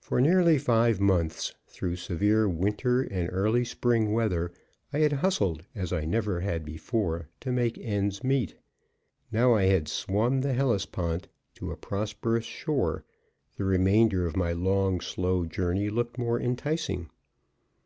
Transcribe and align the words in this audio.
For 0.00 0.18
nearly 0.18 0.56
five 0.56 0.98
months, 0.98 1.54
through 1.66 1.96
severe 1.96 2.48
winter 2.48 3.02
and 3.02 3.28
early 3.30 3.66
spring 3.66 4.14
weather, 4.14 4.50
I 4.94 5.00
had 5.00 5.12
hustled 5.12 5.66
as 5.74 5.92
I 5.92 6.06
never 6.06 6.40
had 6.40 6.64
before 6.64 7.28
to 7.40 7.52
make 7.52 7.76
ends 7.76 8.24
meet; 8.24 8.54
now 9.30 9.52
I 9.52 9.64
had 9.64 9.88
swum 9.88 10.40
the 10.40 10.54
Hellespont 10.54 11.28
to 11.56 11.70
a 11.70 11.76
prosperous 11.76 12.46
shore, 12.46 13.04
the 13.58 13.64
remainder 13.64 14.24
of 14.24 14.36
my 14.38 14.52
long, 14.52 15.02
slow 15.02 15.44
journey 15.44 15.90
looked 15.90 16.16
more 16.16 16.40
enticing. 16.40 17.10